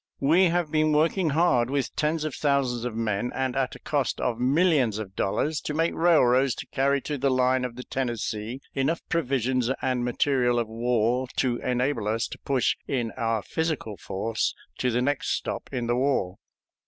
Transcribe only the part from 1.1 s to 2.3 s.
hard with tens